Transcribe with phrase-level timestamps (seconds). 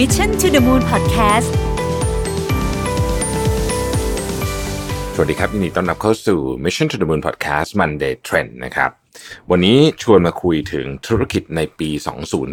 [0.00, 1.50] Mission to the Moon Podcast
[5.14, 8.90] สวัสดีครับยินดีต้อนรับเข้าสู่ Mission to the Moon Podcast Monday Trend นะครับ
[9.50, 11.90] วันนี้ชวนมาคุยถึงธุรกิจในปี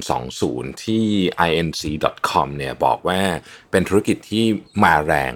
[0.10, 1.06] 2020 ที่
[1.50, 3.22] inc.com เนี่ยบอกว่า
[3.72, 4.46] เป็นธุรกิจที่
[4.84, 5.34] มาแรง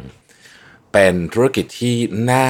[0.93, 1.96] เป็นธุรกิจที่
[2.32, 2.47] น่า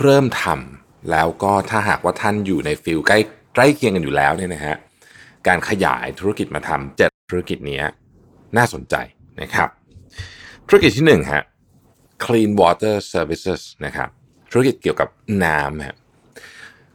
[0.00, 3.18] เริ่มทำแล้วก็ถ้าหากว่าท่านอยู่ในฟิลใกล้
[3.54, 4.76] ใกล้เคียงกันอยู่แล้วเนี่ยนะฮะ
[5.46, 7.82] การขยายธุรกิจมาทำเจ็ดธุรกิจนี้
[8.56, 8.94] น่าสนใจ
[9.40, 9.68] นะครับ
[10.68, 11.44] ธุรกิจที่หนึ่งฮะ
[12.24, 14.08] Clean Water Services นะครับ
[14.50, 15.08] ธุรกิจเกี่ยวกับ
[15.44, 15.96] น้ำฮะ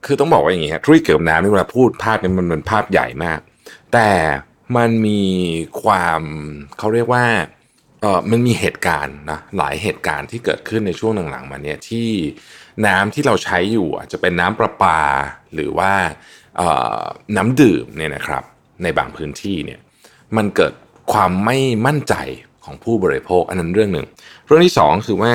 [0.05, 3.39] คือต้องบอกว่าอย่างนี้ฮะธุรกิจเกี่ยวกับน้ำนี่เวลาพูดภาพนี่ยมันเป็นภาพใหญ่มาก
[3.93, 4.09] แต่
[4.77, 5.21] มันมี
[5.83, 6.21] ความ
[6.77, 7.25] เขาเรียกว่า
[8.01, 12.09] เออมันมีเหตุการณ์นะหลายเหตุการณ์ที่เกิดขึ้นในช่วงหลังๆมาเนี่ยที่
[12.85, 15.01] น้ำที่เราใช้อยู่อาจจะเป็นน้ำประปา
[15.53, 15.93] หรือว่า
[16.57, 16.61] เอ
[16.99, 17.03] อ
[17.37, 18.43] น้ำดื่มเนี่ยนะครับ
[18.83, 19.79] ในบางพื้นที่เนี่ย
[20.37, 20.73] มันเกิด
[21.11, 22.15] ความไม่มั่นใจ
[22.65, 24.07] ของผู้บริโภคอันนั้นเรื่องหนึ่ง
[24.45, 25.33] เรื่องที่สองคือว่า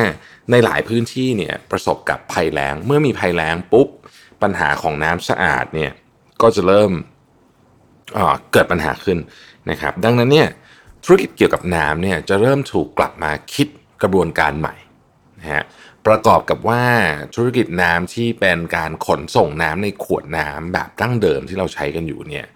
[0.51, 3.89] ในหลายพื้นที่เนี่ยประสบกับภัยแล้ง เมื่อมีภัยแล้งปุ๊บ
[4.43, 5.93] ปัญหาของน้ำสะอาดเนี่ย
[6.43, 6.93] ก็จะเริ่ม
[8.15, 9.19] เเกิดปัญหาขึ้น
[9.71, 10.49] นะครับ ดังนั้นเนี่ย
[11.05, 13.69] ธุรกิจเกี่ยวกับน้ำเนี่ยจะเริ่มถูกกลับมาคิด
[14.03, 14.75] กระบวนการใหม่
[15.39, 15.65] นะฮะ
[16.07, 16.85] ประกอบกับว่า
[17.35, 22.47] ธุรกิจน้ำที่เป็นการขนส่งน้ำในขวดน้ำแบบดั้งเดิมที่เราใช้กันอยู่เนี่ย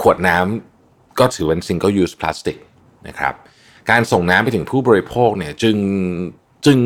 [0.00, 0.71] ขวดน้ำ
[1.18, 2.56] ก็ถือเป็น single use plastic
[3.08, 3.34] นะครับ
[3.90, 5.76] การส่งน้ำไปถึงผู้บริโภคเนี่ยจึง
[6.66, 6.78] จึง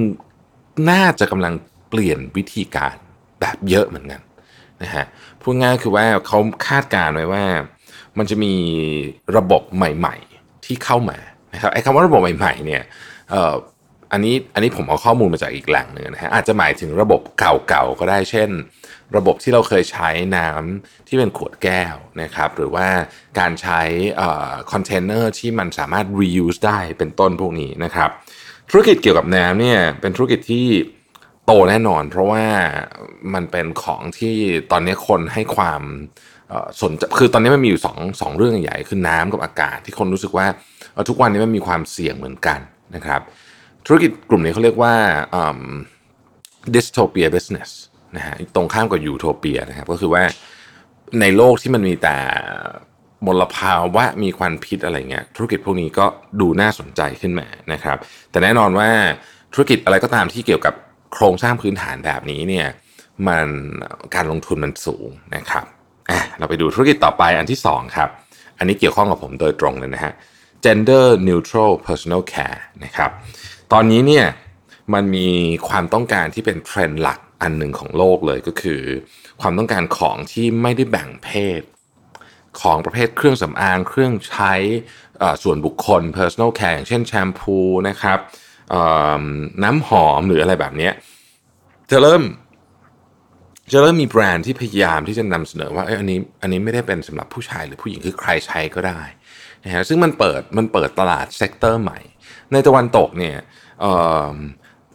[0.91, 1.55] น่าจะกำลัง
[1.91, 2.95] เปลี่ยนวิธีการ
[3.41, 4.21] แบบเยอะเหมือนกัน
[4.83, 5.05] นะฮะ
[5.41, 7.45] พูดง่ายคือว่าเขาคาดการณ์ไว้ว่า
[8.19, 8.55] มันจะมี
[9.37, 11.19] ระบบใหม่ ๆ ที่เข้ามา
[11.55, 12.83] นะครับไอ้คำว่าระบบใหม่ ๆ เนี่ย
[13.31, 18.49] เอันนี้อันนี้ผมเอาข้อมูลมาจากอีกแหล่งหนึ่งนะฮะอาจจะหมายถึงระบบเก่าๆก็ได้เช่น
[19.17, 22.87] ระบบที่เราเคยใช้น้ำที่เป็นขวดแก้วนะครับหรือว่า
[23.39, 23.81] การใช้
[24.73, 28.11] คอนเทนเนอร์ที่มันสามารถ reuse ได้เป็นต้นพวกนี้นะครับ
[28.71, 30.67] ธุรกิจเกี่ยวกับน้ำเนี่ยเป็นธุรกิจที่
[31.47, 32.45] โตแน่นอน เพราะว่า
[33.35, 34.37] มันเป็นของที่
[34.73, 35.83] ตอนนี้คนให้ความ
[36.81, 40.47] สนคือตอนนี้มันมีอยู่สองสองเรื่องใหญ่คือน้ำกับอากาศที่คนรู้สึกว่า
[41.09, 42.61] ทุกวันนี้มันมีความเสี่ยงเหมือนกัน
[42.95, 43.21] นะครับ
[43.87, 44.95] ธุรกิจกลุ่มนี้เขาเรียกว่า
[46.75, 47.71] dystopia business
[48.17, 50.23] นะฮะตรงข้ามกับยูโทเปียนะครับก็คือว่า
[51.21, 52.17] ในโลกที่มันมีแต่
[53.27, 56.07] มลภาวะมีควันพิษอะไรเงี้ยธุรกิจพวกนี้ก็
[56.41, 57.97] ดูน่าสนใจขึ้นมานะครับ
[58.31, 58.91] แต่แน่นอนว่า
[59.53, 60.75] ธุรกิจอะไรก็ตามที่เกี่ยวกับ
[61.13, 62.67] โครงสร้างพื้นฐานแบบนี้เนี่ย
[63.29, 63.49] มัน
[64.15, 65.67] การลงทุนมันสูงนะครับ
[66.11, 68.09] อะเราไปดูธุรกิจต่อไปอันที่สองครับ
[68.59, 70.13] อันนี้เกี่ยวข้องกับผมโดยตรงเลยนะฮะ
[70.65, 73.11] gender neutral personal care นะครับ
[73.73, 74.27] ตอนนี้เนี่ย
[74.95, 75.29] มันมี
[75.69, 78.83] ความต้องการที่เป็นเทรนด์หลักอันหนึ่งของโลกเลยก็คือ
[79.41, 81.29] ความต้องการของที่ไม่ได้แบ่งเพ
[81.61, 81.63] ศ
[82.61, 84.55] ของประเภทเครื่องสำอาง เครื่องใช้
[85.43, 88.19] ส่วนบุคคล personal care อย่างเช่นแชมพูนะครับ
[89.63, 90.91] น้ำหอมหรืออะไรแบบนี้
[91.91, 92.23] จะเริ่ม
[93.73, 99.01] จะเริ่มมีแบรนด์ที่พยายามที่จะนำเสนอว่าเอยอันนี้อันนี้ไม่ได้เป็นสำหรับผู้ชายหรือผู้หญิงคือใครใช้ก็ได้
[99.65, 101.99] นะฮะซึ่งมันเปิดมันเปิดตลาด sector ใหม่
[102.53, 103.37] ในตะวันตกเนี่ย
[103.81, 103.93] เอ่
[104.31, 104.35] อ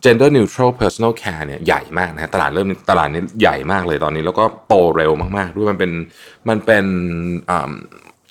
[0.04, 5.92] gender neutral personal care เนี่ยใหญ่มากนะฮะตลาดเริ่มตลาดนี้ใหญ่มากเลยตอนนี้ แล้วก็โตเร็วมากๆ ด้วยมันเป็น
[6.50, 6.86] มันเป็น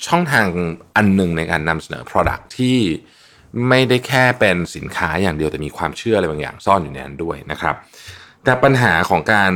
[0.06, 0.46] ช่องทาง
[0.96, 2.78] อันหนึ่งในการนำเสนอ product ที่
[3.68, 7.74] ไม่ได้แค่เป็นสินค้าอย่างเดียว แต่มีความเชื่ออะไรบางอย่างซ่อนอยู่ในนั้นด้วยนะครับ
[8.44, 9.52] แต่ปัญหาของการ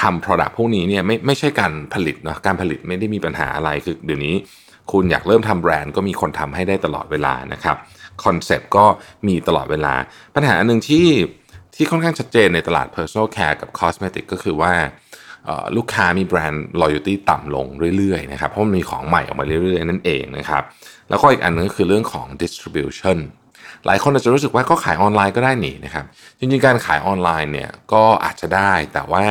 [0.00, 4.34] ทำ product พวกนี้เนี่ยไม่ไม่ใช่การผลิตเนาะการผลิตไม่ได้มีปัญหาอะไรคือเดี๋ยวนี้
[4.92, 7.76] คุณอยากเริ่มทำแบรนด์ก็มีคนทำให้ได้ตลอดเวลานะครับ
[8.24, 8.84] คอนเซปต์ก็
[9.26, 9.94] มีตลอดเวลา
[10.34, 11.06] ปัญหาอันหนึ่งที่
[11.74, 14.72] ที่ค่อนข้างชัดเจนในตลาด personal care กับ cosmetic ก็คือว่า
[15.76, 17.66] ลูกค้ามีแบรนด์ loyalty ต่ำลง
[17.96, 20.62] เรื่อยๆนะครับเพราะมันมีของใหม่ออกมาเรื่อยๆ นั่นเองนะครับ
[21.08, 23.18] แล้วก็อีกอันนึงก็คือเรื่องของ distribution
[23.86, 26.04] หลายคนอาจจะรู้สึกว่าก็ขายออนไลน์ก็ได้หนีนะครับ
[26.38, 29.24] จริงๆการขายออนไลน์เนี่ยก็อาจจะได้แต่ว่า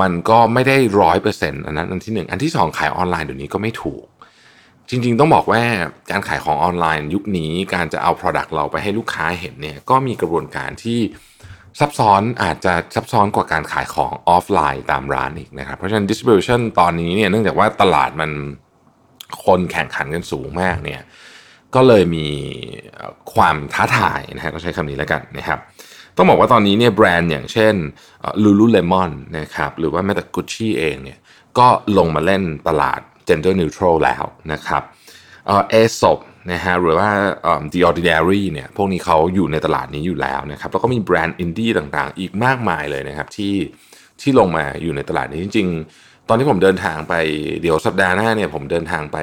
[0.00, 4.02] มันก็ไม่ได้ร้อยเปอร์เซ็นต์อันนั้นอันที่หนึ่งอันที่สองขายออนไลน์เดี๋ยวนี้ก็ไม่ถูก
[4.90, 5.62] จริงๆ ต้องบอกว่า
[6.10, 11.00] การขายของออนไลน์ยุคนี้การจะเอา Product เราไปให้ลูกค้าเห็นเนี่ยก็มีกระบวนการที่
[11.80, 18.30] ซับซ้อนอาจจะซับซ้อนกว่าการขายของออฟไลน์ตามร้านอีกนะครับ เพราะฉะนั้น distribution ตอนนี้เนี่ยเนื่องจากว่าตลาดมัน
[19.44, 21.00] คนแข่งขันกันสูงมากเนี่ย
[21.74, 22.26] ก็เลยมี
[23.34, 25.58] ความท้าทายนะฮะก็ใช้คำนี้แล้วกันนะครับ
[26.16, 27.74] ต้องบอกว่าตอนนี้เนี่ยแบรนด์อย่างเช่น
[28.42, 31.18] Lululemon นะครับหรือว่าแม้แต่กุชชี่เองเนี่ย
[31.58, 31.66] ก็
[31.98, 34.82] ลงมาเล่นตลาด gender neutral แล้วนะครับ
[35.46, 36.18] Aesop
[36.52, 37.10] นะฮะหรือว่า
[37.42, 43.54] เอ่อ The Ordinary เนี่ยพวกนี้เขาอยู่ในตลาดนี้อยู่แล้วนะครับแล้วก็มีแบรนด์อินดี้ต่างๆ อีกมากมายเลยนะครับที่
[44.20, 45.68] ที่ลงมาอยู่ในตลาดนี้จริง
[45.98, 47.14] ๆ ตอนที่ผมเดินทางไป
[47.60, 49.18] เดี๋ยวสัปดาห์หน้าเนี่ยผมเดินทางไป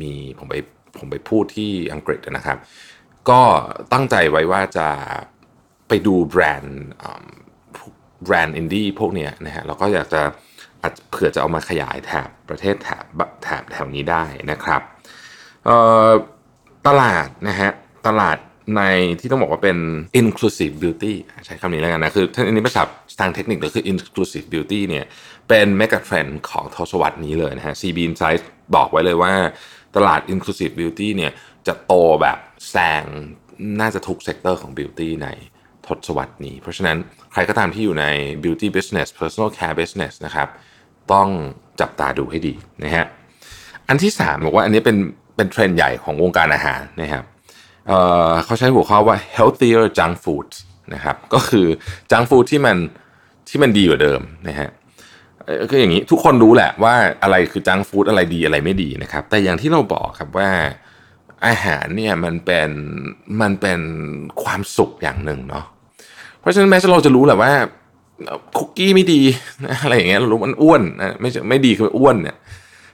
[0.00, 0.54] มีผมไป
[0.98, 2.58] ผมไปพูดที่อังกฤษนะครับ
[3.30, 3.40] ก็
[3.92, 4.88] ตั้งใจไว้ว่าจะ
[5.88, 6.78] ไปดูแบรนด์
[8.24, 10.22] แบรนด์อินดี้พวกเนี้ยนะฮะเราก็อยากจะ
[10.82, 13.04] อาจเผื่อจะเอามาขยายแถบประเทศแถบ
[13.42, 14.82] แถบแถวนี้ได้นะครับ
[16.86, 17.70] ตลาดนะฮะ
[18.06, 18.38] ตลาด
[18.76, 18.82] ใน
[19.20, 19.78] ที่ต้องบอกว่าเป็น
[20.20, 21.14] inclusive beauty
[21.46, 22.82] ใช้คำนี้แล้วกันนะ คือถ้าอันนี้ภาษา
[23.20, 25.04] ทางเทคนิคก็คือ inclusive beauty เนี่ย
[25.48, 28.40] เป็น mega trend ของทศวรรษนี้เลยนะฮะ CB Insight
[28.74, 29.32] บอกไว้เลยว่า
[29.96, 31.32] ตลาด inclusive beauty เนี่ย
[31.66, 31.92] จะโต
[32.22, 32.38] แบบ
[32.70, 33.04] แซง
[33.80, 35.28] น่าจะทุก sector ของ beauty ใน
[35.88, 36.96] ทศวรรษนี้ เพราะฉะนั้น
[37.32, 38.04] ใครก็ตามที่อยู่ใน
[38.44, 40.48] beauty business personal care business นะครับ
[41.12, 41.28] ต้อง
[41.80, 42.54] จับตาดูให้ดี
[42.84, 43.06] นะฮะ
[43.88, 44.96] อันที่ 3 บอกว่าอันนี้เป็น
[45.36, 47.24] เป็นเทรนด์ใหญ่ของวงการอาหารนะครับ
[47.88, 50.48] เเขาใช้หัวข้อว่า healthier junk food
[50.94, 51.66] นะครับก็คือ
[52.10, 52.76] junk food ที่มัน
[53.48, 54.70] ที่มันดีกว่าเดิมนะฮะ
[55.70, 60.50] ก็อย่างนี้ทุกคนรู้แหละว่าอะไรคือจังฟู้ดอะไรดีอะไรไม่ดีนะครับ แต่อย่างที่เราบอกครับว่า
[61.46, 62.70] อาหารเนี่ยมันเป็น
[63.40, 63.80] มันเป็น
[64.42, 65.66] ความสุขอย่างหนึ่งเนาะ
[66.48, 67.52] ราะฉะนั้นแม้เราจะรู้แหละว่า
[68.56, 69.20] คุกกี้ไม่ดี
[69.82, 72.36] อะไรอย่างเงี้ยเรารู้มันอ้วนนะไม่ไม่ดีคืออ้วนเนี่ย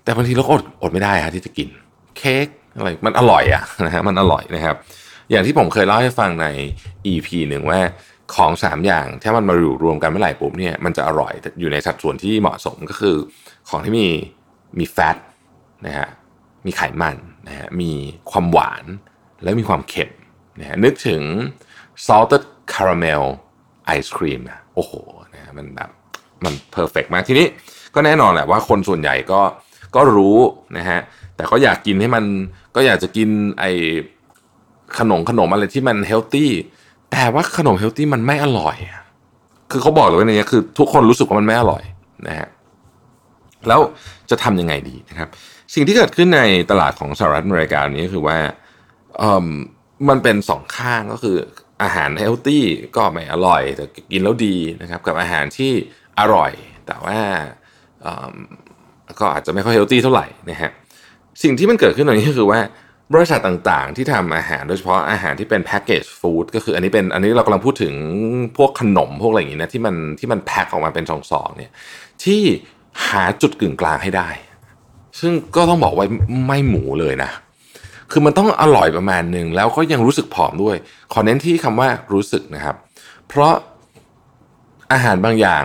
[0.05, 1.69] แต่บางทีเราก็อดอดไม่ได้ฮะที่จะกิน
[2.19, 2.47] เค้ก
[2.77, 4.77] อะไรมันอร่อยอะนะฮะมันอร่อยนะครับ
[5.31, 6.47] อย่างที่ผมเคยเล่าให้ฟังใน
[7.13, 7.81] EP หนึ่งว่า
[8.35, 13.17] ของ 3 อย่างถ้ามันมาอยู่รวมกันเมื่อไหร่ปุ๊บเนี่ยมันจะอร่อยอยู่ในสัดส่วนที่เหมาะสมก็คือ
[13.69, 14.07] ของที่มี
[14.79, 15.17] มีแฟต
[15.87, 16.09] นะฮะ
[16.67, 17.17] มีไขมัน
[17.49, 17.93] นะฮะมี
[18.31, 18.85] ความหวาน
[19.43, 20.11] และมีความเค็ม
[20.61, 21.23] นะฮะนึกถึง
[22.07, 22.43] salted
[22.73, 23.23] caramel
[23.97, 24.41] ice cream
[24.75, 24.93] โอ้โห
[25.35, 25.91] นะมันแบบ
[26.45, 27.47] มัน perfect มากทีนี้
[27.95, 29.41] ก็แน่นอนแหละว่าคนส่วนใหญ่ก็
[29.97, 30.37] ก็รู้
[30.79, 31.01] นะฮะ
[31.37, 32.25] แต่ก็อยากกินให้มัน
[32.75, 33.29] ก็อยากจะกิน
[33.59, 33.65] ไอ
[34.99, 36.51] ขนมขนมอะไรที่มัน healthy
[37.13, 38.77] แต่ว่าขนม healthy มันไม่อร่อย
[39.71, 41.83] คือเขาบอกเลยว่านี้คือ ทุกคนรู้สึกว่ามันไม่อร่อย
[42.27, 42.49] นะฮะ
[43.69, 43.81] แล้ว
[44.31, 45.29] จะทำยังไงดีนะครับ
[45.75, 48.39] สิ่งที่เกิดขึ้นในตลาดของสหรัฐอเมริกานี้คือว่า
[49.19, 49.49] เออ
[50.09, 51.37] มันเป็นสองข้างก็คือ
[51.85, 52.65] อาหารเฮลตี้
[52.97, 55.73] ก็ไม่อร่อยแต่กินแล้วดีนะครับ กับอาหารที่
[56.21, 56.53] อร่อย
[56.87, 57.19] แต่ว่า
[59.21, 60.71] ก็อาจจะไม่ค่อยเฮลตี้เท่าไหร่นะฮะ
[61.43, 62.61] สิ่งที่มันเกิดขึ้นตรงนี้ก็คือว่า
[63.15, 67.95] บริษัทต่างๆ ที่ทำอาหารโดยเฉพาะอาหารที่เป็นแพ็กเกจฟู้ดก็คืออันนี้เป็นอันนี้เรากำลังพูดถึง
[68.57, 71.73] พวกขนมพวกอะไรอย่างนี้นะที่มันที่มันแพ็คออกมาเป็นซองๆเนี่ย
[72.25, 72.43] ที่
[73.09, 74.29] หาจุดกึ่งกลางให้ได้
[75.21, 76.07] ซึ่งก็ต้องบอกว่า
[76.47, 77.31] ไม่หมูเลยนะ
[78.11, 80.77] คือมันต้องอร่อยประมาณหนึ่งแล้วก็ยังรู้สึกผอมด้วย
[81.13, 82.77] ขอเน้นที่คำว่ารู้สึกนะครับ
[83.29, 83.55] เพราะ
[84.93, 85.65] อาหารบางอย่าง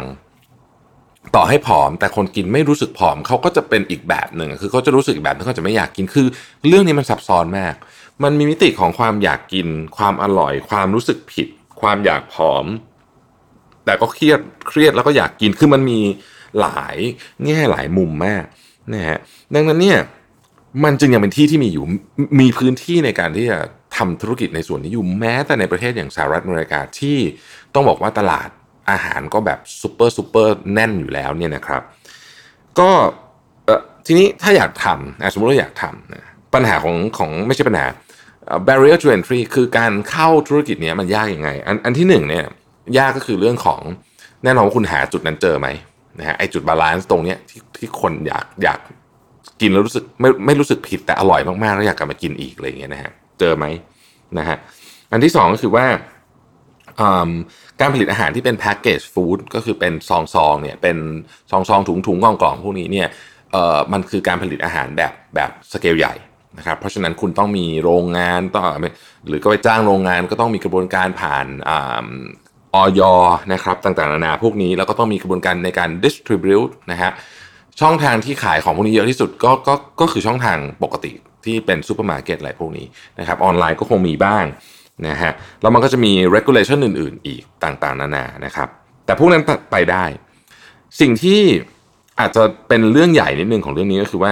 [1.36, 6.27] ต่อให้ผอม แต่คนกินไม่รู้สึกผอมเขาก็จะเป็นอีกแบบหนึ่งคือเขาจะรู้สึกอีกแบบนึงเขาจะไม่อยากกินคือ
[6.68, 7.75] เรื่องนี้มันซับซ้อนมาก
[8.24, 11.47] มันมีมิติของความอยากกิน ความอร่อย ความรู้สึกผิด
[11.81, 12.65] ความอยากผอม
[13.85, 16.00] แต่ก็เครียดเครียดแล้วก็อยากกินคือมันมี
[16.59, 16.95] หลาย
[17.45, 18.44] แง่หลายมุมมาก
[18.94, 19.18] นะฮะ
[19.53, 20.00] ดังนั้นเนี่ย
[20.83, 21.86] มันจึงยังเป็นที่ที่มีอยู่
[22.39, 23.60] มีพื้นที่ในการที่จะ
[23.98, 27.18] ทำธุรกิจในส่วนนี้อยู่แม้แต่ในประเทศอย่างสหรัฐอเมริกาที่
[27.74, 28.50] ต้องบอกว่าตลาด
[28.92, 31.81] อาหารก็แบบซูเปอร์ซูเปอร์แน่นอยู่แล้วเนี่ยนะครับ
[32.80, 32.89] ก็
[34.06, 37.86] ทีนี้ถ้าอยากทำสมมติว่าอยากทำปัญหาของของไม่ใช่ปัญหา
[38.68, 42.45] barrier to entry คือการเข้าธุรกิจนี้มันยากยังไง อันอันที่หนึ่งเนี่ย
[42.98, 43.81] ยากก็คือเรื่องของ
[44.44, 45.68] แน่นอนว่าคุณหาจุดนั้นเจอไหม
[46.19, 48.80] นะฮะไอจุด balance ตรงเนี้ยที่ที่คนอยากอยาก
[49.61, 53.66] กินแล้วรู้สึกไม่ไม่รู้สึกผิดแต่อร่อยมากๆแล้วอยากกลับมากินอีกอะไรอย่างเงี้ยนะฮะเจอไหม
[54.37, 54.57] นะฮะ
[55.11, 55.85] อันที่สองก็คือว่า
[57.80, 60.97] การผลิตอาหารที่เป็น packaged food ก็คือเป็นซองซองเนี่ยเป็น
[61.51, 63.07] ซองซองถุงถุงกล่องกล่องพวกนี้เนี่ย
[63.51, 66.13] เอ่อมันคือการผลิตอาหารแบบแบบสเกลใหญ่
[66.57, 68.63] นะครับเพราะฉะนั้นคุณต้องมีโรงงานต้อง
[69.28, 71.45] หรือก็ไปจ้างโรงงานก็ต้องมีกระบวนการผ่าน
[72.75, 73.02] อย.
[73.54, 77.11] นะครับต่างๆนานาพวกนี้แล้วก็ต้องมีกระบวนการในการ distribute นะฮะ
[77.80, 81.12] ช่องทางที่ขายของพวกนี้เยอะที่สุดก็ก็ก็คือช่องทางปกติ
[81.45, 82.86] ที่เป็นซูเปอร์มาร์เก็ตอะไรพวกนี้
[83.19, 84.45] นะครับออนไลน์ก็คงมีบ้าง
[85.07, 85.31] นะฮะ
[85.62, 88.68] แล้วมันก็จะมี regulation อื่น ๆ อีกต่างๆ นานานะครับ
[89.06, 90.06] แต่พวกนั้นไปได้
[91.00, 91.40] สิ่งที่
[92.19, 94.31] อาจจะเป็นเรื่องใหญ่นิดนึงของเรื่องนี้ก็คือว่า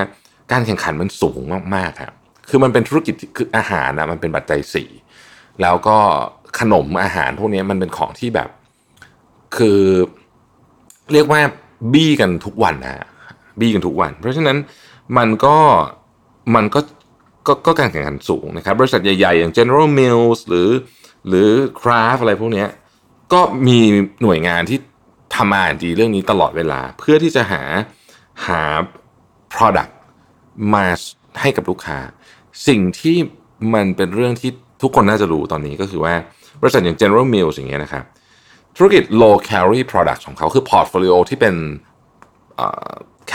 [0.51, 1.41] การแข่งขันมันสูง
[1.75, 2.13] มากๆครับ
[2.49, 4.89] คือมันเป็นธุรกิจคืออาหารนะมันเป็นปัจจัยสี่
[5.61, 5.97] แล้วก็
[6.59, 8.49] ขนมอาหารพวกนี้มันเป็นของที่แบบ
[9.57, 9.79] คือ
[11.13, 11.41] เรียกว่า
[11.93, 13.05] บี้กันทุกวันนะ
[13.59, 14.57] บี้กันทุกวัน เพราะฉะนั้น
[15.17, 15.57] มันก็
[16.55, 16.79] มันก็
[17.47, 20.69] ก็ก็การแข่งขันสูงนะครับบริษัทใหญ่ๆ อย่าง General Mills หรือ
[21.27, 21.49] หรือ
[21.79, 22.65] Kraft อะไรพวกนี้
[23.33, 23.79] ก็มี
[24.21, 24.79] หน่วยงานที่
[25.35, 27.61] ทำงานดีเรื่องนี้ตลอดเวลา เพื่อที่จะหา
[28.47, 28.61] หา
[29.53, 29.91] product
[30.73, 30.85] มา
[31.41, 31.99] ให้กับลูกค้า
[32.67, 33.17] สิ่งที่
[33.73, 36.13] มันเป็นเรื่องที่ทุกคนน่าจะรู้ตอนนี้ก็คือว่า
[36.61, 38.03] บริษัทอย่าง General Mills อย่างเงี้ยนะครับ
[38.77, 41.55] ธุรกิจ low calorie product ของเขาคือ portfolio ที่เป็น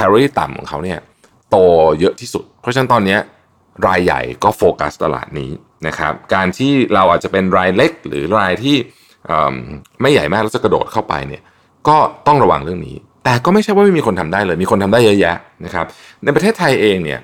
[0.02, 0.98] calorie ต่ำของเขาเนี่ย
[1.50, 1.56] โต
[2.00, 3.16] เยอะที่สุด เพราะฉะนั้นตอนนี้
[3.86, 5.50] รายใหญ่ก็โฟกัสตลาดนี้
[5.86, 8.76] นะครับการที่เราอาจจะเป็นรายเล็กหรือรายที่
[10.00, 11.42] ไม่ใหญ่มากแล้วจะกระโดดเข้าไปเนี่ย
[11.88, 15.86] ก็ต้องระวังเรื่องนี้ แต่ก็ไม่ใช่ว่าไม่มีคนทำได้เลย มีคนทำได้เยอะแยะนะครับ
[16.24, 17.20] ในประเทศไทยเองเนี่ย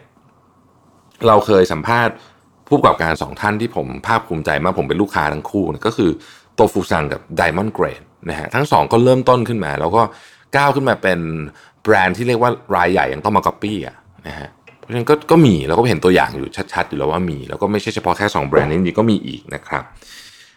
[1.26, 2.14] เราเคยสัมภาษณ์
[2.68, 6.10] ผู้ประกอบการสองท่านที่ผมภาคภูมิใจมากผมเป็นลูกค้าทั้งคู่ก็คือ
[6.54, 10.02] โตฟูซังกับ Diamond Grade นะฮะทั้งสองก็เริ่มต้นขึ้นมา แล้วก็
[10.56, 11.20] ก้าวขึ้นมาเป็น
[11.88, 13.96] บรนด์ที่เรียกว่ารายใหญ่ยังต้องมาก๊อปปี้อะ
[14.28, 19.84] นะฮะเพราะฉะนั้นก็ก็มีแล้วก็เห็นตัวอย่างอยู่ชัดๆอยู่แล้วว่ามี แล้วก็ไม่ใช่เฉพาะแค่ 2 แบรนด์นี้ก็มีอีกนะครับ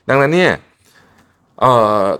[0.09, 0.51] ดังนั้นเนี่ย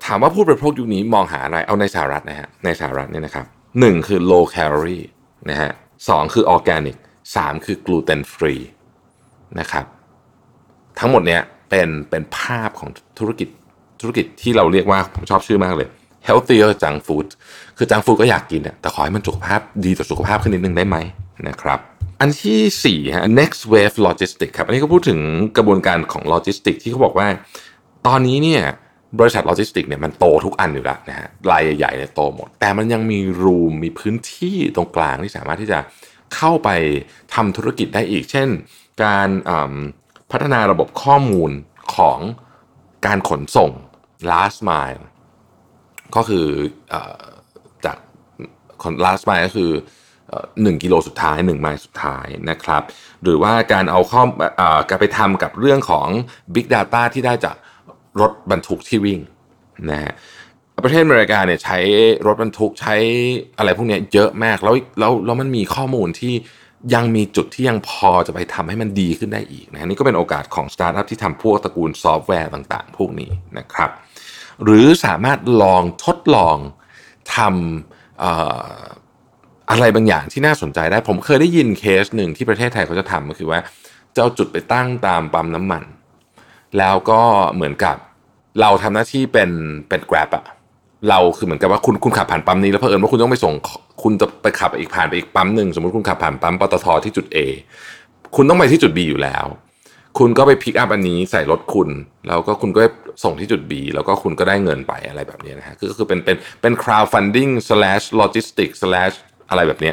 [0.06, 3.46] ถามว่าผู้บริโภคยุคนี้มองหาอะไรเอาในสหรัฐนะฮะในสหรัฐเนี่ยนะครับ
[3.80, 5.06] หนึ่งคือ low calorie
[5.50, 5.72] นะฮะ
[6.10, 6.98] สองคือ organic
[7.36, 8.63] สามคือ gluten free
[9.60, 9.86] นะครับ
[11.00, 12.89] ทั้งหมดเนี้ยเป็นเป็นภาพของ
[13.20, 13.50] ธุรกิจ
[14.01, 15.89] ธุรกิจที่เราเรียกว่าผมชอบชื่อมากเลย
[16.28, 17.28] healthier junk food
[17.78, 20.98] คือ junk food ก็อยากกินแต่ขอให้มันสุขภาพดีต่อสุขภาพขึ้นนิดนึงได้ไหม
[21.48, 21.80] นะครับ
[22.22, 25.20] อันที่4ฮะ next wave logistics ครับ อันนี้ก็พูดถึง
[25.58, 27.28] กระบวนการของโลจิสติกที่เขาบอกว่า
[28.08, 28.63] ตอนนี้เนี่ย
[29.20, 35.80] บริษัทโลจิสติกเนี่ยมันโตทุกอันอยู่แล้วนะฮะรายใหญ่ๆเนี่ยโตหมด แต่มันยังมี room มีพื้นที่ตรงกลางที่สามารถที่จะ
[36.36, 36.70] เข้าไป
[37.36, 38.50] ทำธุรกิจได้อีก เช่น
[39.04, 39.30] การ
[40.32, 41.51] พัฒนาระบบข้อมูล
[41.96, 42.20] ของ
[43.06, 43.72] การขนส่ง
[44.32, 45.01] last mile
[46.15, 46.46] ก็คือ
[46.94, 46.96] อ
[47.86, 47.98] จาก
[49.03, 49.72] last mile ก็คือ
[50.62, 52.84] หนึ่งกิโลสุดท้ายหนึ่งไมล์สุดท้ายนะครับ
[53.24, 54.22] หรือว่าการเอาข้อ
[54.89, 56.08] การไปทำกับเรื่องของ
[56.53, 57.56] Big Data ที่ได้จาก
[58.22, 59.20] รถบรรทุกที่วิ่ง
[59.89, 60.13] นะฮะ
[60.84, 61.77] ประเทศอเมริกาเนี่ยใช้
[62.27, 62.96] รถบรรทุกใช้
[63.58, 66.34] อะไรพวกนี้เยอะมากแล้วแล้วแล้วมันมีข้อมูลที่
[66.96, 73.89] ยังมีจุดที่ยังพอจะไปทำให้มันดีขึ้นได้อีกนะนี่ก็เป็นโอกาสของสตาร์ทอัพที่ทำพวกตระกูลซอฟต์แวร์ต่างๆ พวกนี้นะครับ
[74.63, 76.58] หรือสามารถลองทดลอง
[77.36, 83.60] ทำอะไรบางอย่างที่น่าสนใจได้ ผมเคยได้ยินเคสหนึ่งที่ประเทศไทยเขาจะทำก็คือว่า
[84.15, 85.84] จะเอาจุดไปตั้งตามปั๊มน้ำมัน
[86.77, 87.22] แล้วก็
[87.53, 87.96] เหมือนกับ
[88.62, 89.50] เราทำหน้าที่เป็น
[89.89, 90.46] เป็น Grab อะ
[91.10, 93.53] เราคือเหมือนกับว่าคุณคุณขับผ่านปั๊มนี้แล้วเพอเอิญว่าคุณต้องไปส่ง
[94.03, 97.38] คุณจะไปขับอีกผ่านไปอีกปั๊มหนึ่งสมมติคุณขับผ่านปั๊มปตทที่จุด A
[98.36, 99.46] คุณต้องไปที่จุด B อยู่แล้ว
[100.18, 101.89] คุณก็ไป pick up อันนี้ใส่รถคุณ
[102.27, 102.82] แล้วก็คุณก็
[103.24, 109.15] ส่งที่จุด B แล้วก็คุณก็ได้เงินไปอะไรแบบนี้นะฮะก็คือเป็นเป็นเป็น crowdfunding slash logistics slash
[109.50, 109.91] อะไรแบบนี้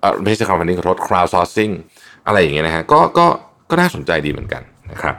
[0.00, 1.72] เออไม่ใช่ crowdfunding ขอโทษ crowdsourcing
[2.26, 3.26] อะไรอย่างเงี้ยนะฮะก็ก็
[3.70, 5.16] ก็น่าสนใจดีเหมือนกันนะครับ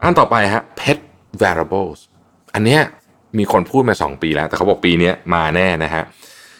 [0.00, 0.98] อันต่อไปฮะ pet
[1.42, 1.98] variables
[2.54, 2.80] อันเนี้ย
[3.38, 6.04] มีคนพูดมา 2 ปีแล้ว แต่เขาบอกปีนี้มาแน่นะฮะ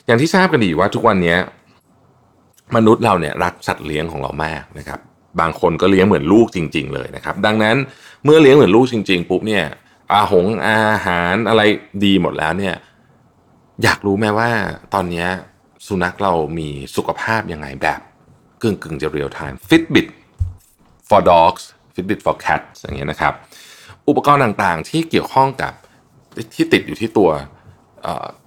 [0.06, 1.36] อย่างที่ทราบกันดีว่าทุกวันนี้
[2.76, 5.00] มนุษย์เราเนี่ยรักสัตว์เลี้ยงของเรามากนะครับ
[5.40, 7.76] บางคนก็เลี้ยงเหมือนลูกจริง ๆ เลยนะครับ ดังนั้น
[8.24, 9.64] เมื่อเลี้ยงเหมือนลูกจริง ๆ ปุ๊บเนี่ย
[10.12, 11.62] อาหงอาหารอะไร
[12.04, 12.74] ดีหมดแล้วเนี่ย
[13.82, 14.50] อยากรู้ไหมว่า
[14.94, 15.26] ตอนนี้
[15.86, 18.00] สุนัขเรามีสุขภาพยังไงแบบ
[18.62, 20.06] กึ่งกึ่งจะ real time Fitbit
[21.08, 21.62] for dogs
[21.94, 23.34] Fitbit for cats อย่างเงี้ยนะครับ
[24.08, 25.72] อุปกรณ์ต่างๆ ที่เกี่ยวข้องกับ
[26.54, 27.30] ที่ติดอยู่ที่ตัว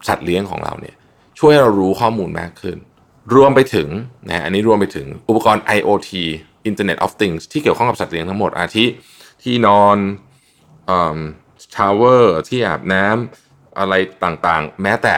[0.07, 0.95] สัตว์เลี้ยงของเราเนี่ย
[1.39, 2.77] ช่วยเรารู้ข้อมูลมากขึ้น
[3.35, 3.87] รวมไปถึง
[4.29, 6.11] นะอันนี้รวมไปถึงอุปกรณ์ IoT
[6.69, 8.85] Internet of Things ที่เกี่ยวข้องกับสัตว์เลี้ยงทั้งหมด อาทิ
[9.43, 9.97] ที่นอน
[11.75, 13.93] shower ที่อาบน้ำอะไร
[14.23, 15.15] ต่างๆ แม้แต่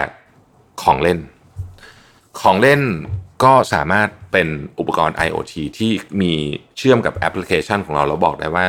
[0.84, 1.20] ของเล่น
[2.42, 2.82] ของเล่น
[3.44, 4.48] ก็สามารถเป็น
[4.80, 5.92] อุปกรณ์ IoT ที่
[6.22, 6.34] มี
[6.78, 8.66] เชื่อมกับแอปพลิเคชันของเราแล้วบอกได้ว่า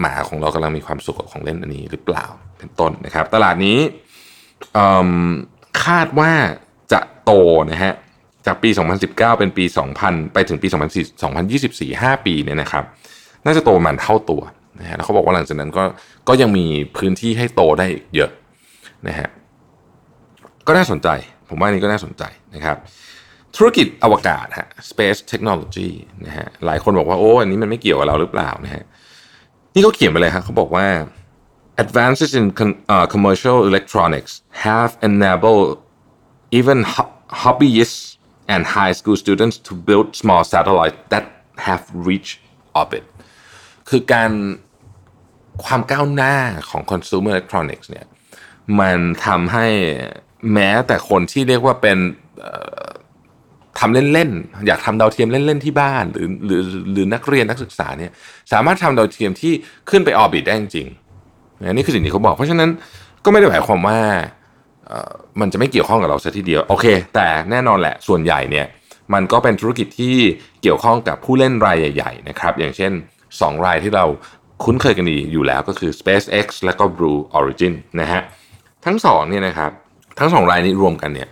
[0.00, 2.24] หมาของเรากำลังมีความสุขกับของเล่นอันนี้หรือเปล่า
[2.58, 3.78] เป็นต้นนะครับ ตลาดนี้
[5.84, 6.32] คาดว่า
[6.92, 7.32] จะโต
[7.70, 7.94] นะฮะ
[8.46, 8.70] จากปี
[9.00, 9.64] 2019 เป็นปี
[9.98, 10.68] 2000 ไปถึงปี
[11.50, 12.84] 2024 5 ปีเนี่ยนะครับ
[13.44, 14.42] น่าจะโตประมาณเท่าตัว
[14.80, 15.84] นะฮะแล้วเขาบอกว่าหลังจากนั้นก็
[16.28, 16.66] ก็ยังมี
[16.96, 18.30] พื้นที่ให้โตได้เยอะ
[19.08, 19.28] นะฮะ
[20.66, 21.08] ก็น่าสนใจ
[21.48, 22.22] ผมว่านี้ก็น่าสนใจ
[22.54, 22.76] นะครับ
[23.56, 25.90] ธุรกิจอวกาศฮะ space technology
[26.26, 28.84] นะฮะหลายคนบอกว่าโอ้อันนี้มันไม่เกี่ยวกับเราหรือเปล่านะฮะ
[29.74, 30.86] นี่เขาเขียนไปเลยครับเขาบอกว่า
[31.84, 32.46] advances in
[33.14, 34.32] commercial electronics
[34.66, 35.68] have enabled
[36.58, 36.78] even
[37.42, 38.00] hobbyists
[38.52, 41.24] and high school students to build small satellites that
[41.66, 42.36] have reached
[42.80, 43.04] orbit
[43.88, 44.30] คือการ
[45.64, 46.34] ความก้าวหน้า
[46.70, 48.06] ของ consumer electronics เนี่ย
[48.80, 49.66] มันทำให้
[50.52, 51.98] แม้แต่คนที่เรียกว่าเป็น
[53.78, 58.12] ทำเล่นๆ อยากทำดาวเทียมเล่น ๆ ที่บ้าน หรือหรือหรือนักเรียนนักศึกษาเนี่ย
[58.52, 59.52] สามารถทำดาวเทียมที่
[59.90, 60.88] ขึ้นไปออร์บิทได้จริง
[61.72, 62.70] นี่คือสิ่งที่เขาบอก เพราะฉะนั้น
[63.24, 63.98] ก็ไม่ได้หมายความว่า
[65.40, 68.66] มันจะไม่เกี่ยวข้องกับเราซะทีเดียวโอเค แต่แน่นอนแหละส่วนใหญ่เนี่ย
[69.14, 70.16] มันก็เป็นธุรกิจที่
[70.62, 72.92] เกี่ยวข้องกับผู้เล่นรายใหญ่ๆนะครับอย่างเช่น
[73.28, 74.04] 2 รายที่เรา
[74.64, 78.22] คุ้นเคยกันดีอยู่แล้วก็คือ SpaceX และก็ Blue Origin นะฮะ
[78.86, 79.70] ทั้งสองเนี่ยนะครับ
[80.18, 81.28] ทั้งสองรายนี้รวมกันเนี่ย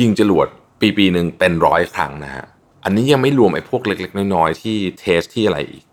[0.00, 0.46] ยิงจรวด
[0.80, 2.44] ปีปีหนึ่งเป็นร้อยครั้งนะฮะ
[2.84, 5.84] อันนี้ยังไม่รวมไอ้พวกเล็กๆ น้อยๆ ที่เทสที่อะไรอีก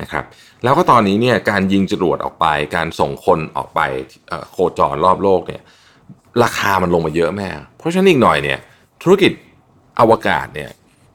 [0.00, 0.24] นะครับ
[0.62, 3.80] แล้วก็ตอนนี้เนี่ยการยิงจรวดออกไป การส่งคนออกไป
[4.52, 5.62] โคจรรอบโลกเนี่ย
[6.42, 8.58] ราคามันลงมาเยอะแม่ เพราะฉะนั้นอีกหน่อยเนี่ย
[9.02, 9.32] ธุรกิจ
[10.00, 10.70] อวกาศเนี่ย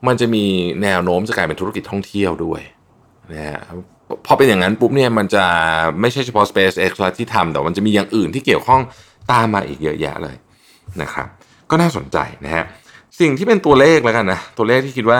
[0.07, 0.45] มันจะมี
[0.83, 2.61] แนวโน้มจะกลายเป็นธุรกิจท่องเที่ยวด้วย
[3.31, 3.59] นะฮะ
[4.25, 5.45] พอเป็นอย่างนั้นปุ๊บเนี่ยมันจะ
[6.01, 8.81] ไม่ใช่เฉพาะ SpaceX ที่ทำแต่มันจะมีอย่างอื่นที่เกี่ยวข้อง
[9.31, 10.35] ตามมาอีกเยอะแยะเลย
[11.01, 11.27] นะครับ
[11.69, 12.65] ก็น่าสนใจนะฮะ
[13.19, 15.19] สิ่งที่เป็นตัวเลขแล้วกันนะตัวเลขที่คิดว่า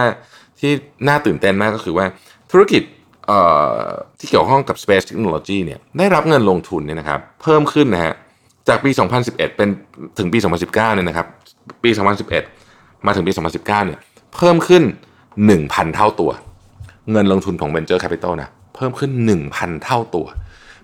[0.60, 0.72] ที่
[1.08, 2.06] น่าตื่นเต้นมากก็คือว่า
[2.52, 2.84] ธุรกิจ
[4.20, 8.14] ที่เกี่ยวข้องกับ Space Technology เนี่ยได้รับเงินลงทุนเนี่ยนะครับเพิ่มขึ้นนะฮะ
[8.68, 9.70] จากปี 2011 เป็น
[10.18, 11.28] ถึงปี 2019เนี่ยนะครับ
[11.84, 11.90] ปี
[12.48, 14.00] 2011 มาถึงปี 2019เนี่ย
[14.36, 14.84] เพิ่มขึ้น
[15.40, 16.32] 1,000 เท่าตัว
[17.12, 19.12] เงินลงทุนของ Venture Capital นะเพิ่มขึ้น
[19.50, 20.26] 1,000 เท่าตัว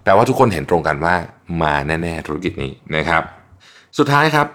[0.04, 1.16] แปลว่าทุกคนเห็นตรงกันว่า
[1.64, 3.24] มาแน่ ๆ ธุรกิจนี้นะครับ
[3.98, 4.48] สุดท้ายครับ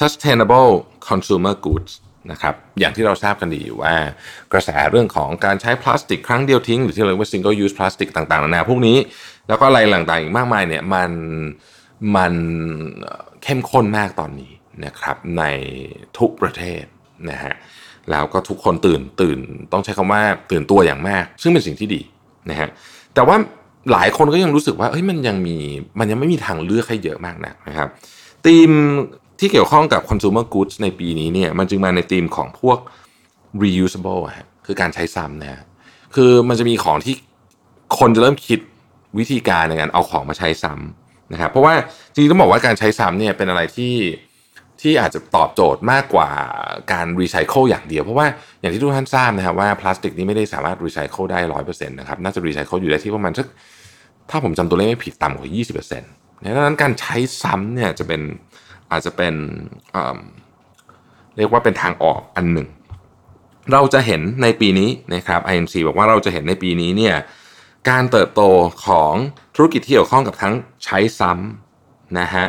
[0.00, 0.70] sustainable
[1.08, 1.92] consumer goods
[2.30, 3.94] นะครับอย่างที่เราทราบกันดีอยู่ว่า
[4.52, 8.96] กระแสเรื่องของการใช้พลาสติกครั้งเดียวทิ้ง หรือที่เรียกว่า single use plastic ต่างๆนานาพวกนี้
[9.48, 11.10] แล้วก็อะไรต่างๆอีกมากมายเนี่ยมัน
[12.16, 12.34] มัน
[13.42, 14.52] เข้มข้นมากตอนนี้
[14.84, 15.42] นะครับใน
[16.18, 16.84] ทุกประเทศ
[17.30, 17.54] นะฮะ
[18.10, 19.38] แล้วก็ทุกคนตื่นตื่น
[19.72, 22.00] ต้องใช้คำว่าตื่นตัวอย่างมาก ซึ่งเป็นสิ่งที่ดี
[22.50, 22.68] นะฮะ
[23.14, 23.36] แต่ว่า
[23.92, 25.56] หลายคนก็ยังรู้สึกว่าเฮ้ยมันยังมี
[25.98, 27.88] มันยังไม่มีทางเลือกให้เยอะมากนะนะครับ
[28.46, 28.70] ธีม
[29.38, 32.78] ที่เกี่ยวข้องกับ consumer goods ในปีนี้เนี่ยมันจึงมาในธีมของพวก
[33.62, 35.62] reusable อะคือการใช้ซ้ำนะ
[36.14, 37.14] คือมันจะมีของที่
[37.98, 38.58] คนจะเริ่มคิด
[39.18, 40.99] วิธีการในการเอาของมาใช้ซ้ำ
[41.32, 41.74] นะครับเพราะว่า
[42.12, 43.94] จริงๆต้องบอกว่าการใช้ซ้ำเนี่ยเป็นอะไรที่
[44.80, 46.28] ที่อาจจะตอบโจทย์มากกว่า
[46.92, 48.26] การรีไซเคิลอย่างเดียว เพราะว่า
[48.60, 53.46] อย่างที่ทุกท่านทราบนะครับว่าพลาสติกนี้ไม่ได้สามารถรีไซเคิลได้ร้อยเปอร์เซ็นต์นะครับน่าจะรีไซเคิลอยู่ได้ที่ประมาณสัก
[54.30, 56.10] ถ้าผมจำตัวเลขไม่ผิดต่ำกว่ายี่สิบเปอร์เซ็นต์
[56.44, 58.20] ดังนั้นการใช้ซ้ำเนี่ยจะเป็น
[58.90, 59.34] อาจจะเป็น
[61.36, 62.68] เรียกว่าเป็นทางออกอันหนึ่ง
[63.72, 65.74] เราจะเห็นในปีนี้นะครับ Inc.
[65.86, 67.14] บอกว่าเราจะเห็นในปีนี้เนี่ย
[67.88, 68.42] การเติบโต
[68.86, 69.12] ของ
[69.56, 72.46] ธุรกิจที่เกี่ยวข้องกับทั้งใช้ซ้ำนะฮะ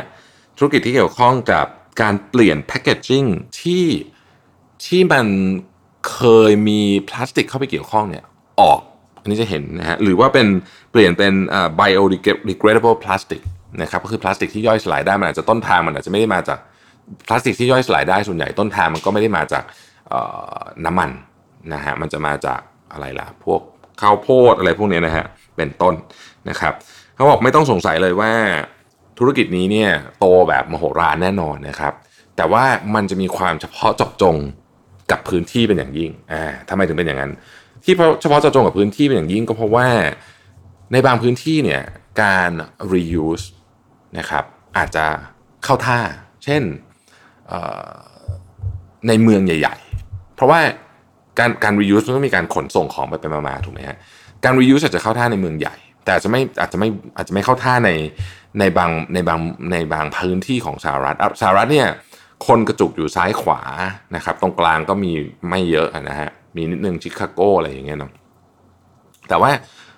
[0.58, 1.66] ธุรกิจที่เกี่ยวข้องกับ
[2.02, 3.24] การเปลี่ยนแพคเกจจิ้ง
[3.60, 3.86] ที่
[4.84, 5.26] ที่มัน
[6.12, 8.24] เคยมีพลาสติกเข้าไปเกี่ยวข้องเนี่ย
[8.60, 8.80] ออก
[9.20, 10.46] อันนี้จะเห็นนะฮะหรือว่าเป็น
[10.92, 11.32] เปลี่ยนเป็น
[11.80, 13.40] biodegradable plastic
[13.82, 16.58] นะครับก็คือพลาสติกที่ย่อยสลายได้มันอาจจะต้นทางมันอาจจะไม่ได้มาจาก
[17.26, 19.64] พลาสติกที่ย่อยสลายได้ส่วนใหญ่ต้นทางมันก็ไม่ได้มาจาก
[20.84, 21.10] น้ำมัน
[21.72, 22.60] นะฮะมันจะมาจาก
[22.92, 23.60] อะไรล่ะพวก
[24.02, 25.94] ข้าวโพดอะไรพวกนี้นะฮะเป็นต้น
[26.48, 26.74] นะครับ
[27.14, 28.32] เขาบอกไม่ต้องสงสัยเลยว่า
[29.18, 31.92] ธุรกิจนี้เนี่ยโตแบบมโหฬารแน่นอนนะครับ
[32.36, 34.36] แต่ว่ามันจะมีความเฉพาะเจาะจง
[35.10, 37.30] กับพื้นที่เป็นอย่างยิ่งอ่าทำไมถึงเป็นอย่างนั้น
[37.84, 39.88] ที่เฉพาะเจาะจงกับพื้นที่เป็นอย่างยิ่งก็เพราะว่า
[40.92, 41.82] ในบางพื้นที่เนี่ย
[42.22, 42.50] การ
[42.92, 43.46] reuse
[44.18, 44.44] นะครับ
[44.76, 45.06] อาจจะ
[45.64, 45.98] เข้าท่า
[46.44, 46.62] เช่น
[49.08, 50.60] ในเมืองใหญ่ ๆ เพราะว่า
[51.38, 53.96] การการ reuse มันต้องมีการขนส่งของไปไปมาๆถูกไหมฮะ
[54.44, 57.90] การ reuse อาจจะเข้าท่าในเมืองใหญ่ แต่อาจจะไม่อาจจะไม่อาจจะไม่เข้าท่าใน
[58.60, 59.38] ในบางในบาง
[59.72, 61.88] ในบางพื้นที่ของสหรัฐสหรัฐเนี่ย
[62.46, 63.60] คนกระจุกอยู่ซ้ายขวา
[64.16, 65.12] นะครับ ตรงกลางก็มี
[65.48, 68.12] ไม่เยอะนะฮะมีนิดนึงชิคาโกอะไรอย่างเงี้ยเนาะ
[69.28, 69.50] แต่ว่า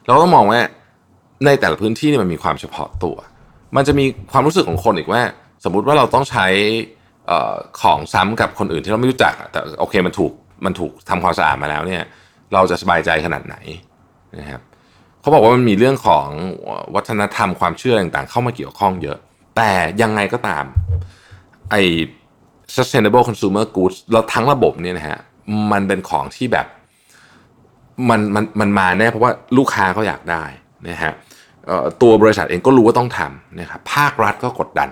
[0.06, 0.60] เราต้องมองว่า
[1.44, 3.16] ในแต่ละพื้นที่นี่มันมีความเฉพาะตัว
[3.76, 5.22] มันจะมีความรู้สึกของคนอีกว่า
[5.64, 6.46] สมมุติว่าเราต้องใช้
[7.80, 10.32] ของซ้ำกับคนอื่นที่เราไม่รู้จักแต่โอเคมันถูก
[10.64, 12.02] มันถูกทำความสะอาดมาแล้วเนี่ย
[12.54, 13.56] เราจะสบายใจขนาดไหน
[14.40, 14.62] นะครับ
[15.20, 16.26] เขาบอกว่ามันมีเรื่องของ
[16.94, 19.18] วัฒนธรรมความเชื่อต่างๆ เข้ามาเกี่ยวข้องเยอะ
[19.56, 19.70] แต่
[20.02, 20.64] ยังไงก็ตาม
[21.70, 21.82] ไอ้
[22.74, 25.18] sustainable consumer goods เราทั้งระบบเนี่ยนะฮะ
[25.72, 26.66] มันเป็นของที่แบบ
[28.10, 30.44] มันมันมันมาแน่เพราะว่าลูกค้าเขาอยากได้
[30.88, 31.12] นะฮะ
[32.02, 34.90] ตัวบริษัทเองก็รู้ว่าต้องทำนะครับภาครัฐก็กดดัน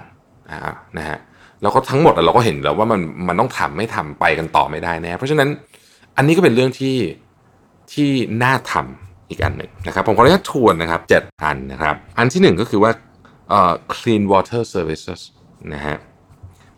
[0.98, 1.18] นะฮะ
[1.62, 5.48] แล้วก็ทั้งหมดเราก็เห็นแล้วว่ามันมันต้องทำไม่ทำไปกันต่อไม่ได้แน่เพราะฉะนั้น
[6.16, 6.96] อันนี้ก็เป็นเรื่องที่
[7.92, 8.10] ที่
[8.42, 12.90] น่าทำอีกอันหนึ่งนะครับผมขออนุญาตทวนนะครับเจ็ดอันนะครับ อันที่หนึ่งก็คือว่า
[13.48, 15.20] เอ่อ clean water services
[15.74, 15.96] นะฮะ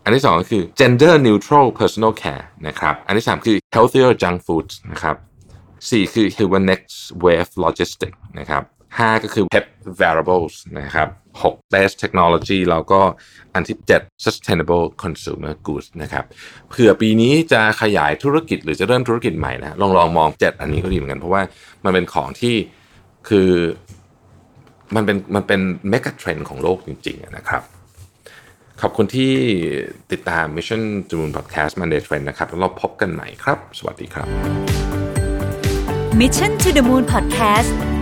[0.04, 5.16] อันที่สองก็คือ gender neutral personal care นะครับอันที่สามคือ healthier junk Food นะครับ
[5.90, 8.62] สี่คือคือว่า next wave logistics นะครับ
[8.98, 9.66] ห้าก็คือ pep
[10.00, 11.08] variables นะครับ
[11.42, 13.00] หก best technology แล้วก็
[13.54, 16.24] อันที่เจ็ด sustainable consumer goods นะครับ
[16.70, 21.42] เผื่อปีนี้จะขยายธุรกิจหรือจะเริ่มธุรกิจใหม่นะลองลองมองเจ็ดอันนี้ก็ดีเหมือนกัน เพราะว่า
[21.84, 22.54] มันเป็นของที่
[23.28, 23.50] คือ
[24.94, 27.62] มันเป็นมันเป็นเมกะเทรนด์ของโลกจริงๆนะครับ
[28.80, 29.32] ขอบคุณที่
[30.12, 34.26] ติดตาม Mission to Moon Podcast Monday Trend นะครับ แล้วเราพบกันใหม่ครับ สวัสดีครับ
[36.20, 37.93] Mission to the Moon Podcast